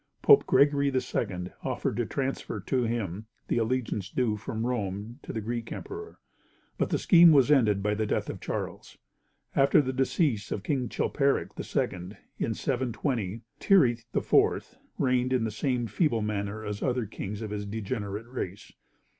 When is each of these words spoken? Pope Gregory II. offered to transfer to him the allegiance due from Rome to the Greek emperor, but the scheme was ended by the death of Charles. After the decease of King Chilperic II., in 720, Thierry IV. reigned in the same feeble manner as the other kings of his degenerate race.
Pope 0.23 0.47
Gregory 0.47 0.87
II. 0.87 1.51
offered 1.63 1.97
to 1.97 2.07
transfer 2.07 2.59
to 2.59 2.85
him 2.85 3.27
the 3.49 3.59
allegiance 3.59 4.09
due 4.09 4.35
from 4.35 4.65
Rome 4.65 5.19
to 5.21 5.31
the 5.31 5.41
Greek 5.41 5.71
emperor, 5.71 6.17
but 6.79 6.89
the 6.89 6.97
scheme 6.97 7.31
was 7.31 7.51
ended 7.51 7.83
by 7.83 7.93
the 7.93 8.07
death 8.07 8.27
of 8.27 8.41
Charles. 8.41 8.97
After 9.55 9.79
the 9.79 9.93
decease 9.93 10.51
of 10.51 10.63
King 10.63 10.89
Chilperic 10.89 11.49
II., 11.55 12.17
in 12.39 12.55
720, 12.55 13.41
Thierry 13.59 13.99
IV. 14.15 14.79
reigned 14.97 15.33
in 15.33 15.43
the 15.43 15.51
same 15.51 15.85
feeble 15.85 16.23
manner 16.23 16.65
as 16.65 16.79
the 16.79 16.87
other 16.89 17.05
kings 17.05 17.43
of 17.43 17.51
his 17.51 17.67
degenerate 17.67 18.25
race. 18.25 18.73